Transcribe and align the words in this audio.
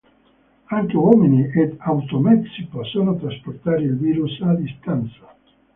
Anche 0.77 0.97
uomini 0.97 1.45
ed 1.53 1.75
automezzi 1.77 2.65
possono 2.71 3.15
trasportare 3.19 3.83
il 3.83 3.99
virus 3.99 4.41
a 4.41 4.55
distanza. 4.55 5.35